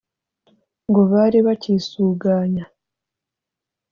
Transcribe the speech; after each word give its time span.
ngo 0.89 1.01
bari 1.11 1.39
bakisuganya 1.47 2.65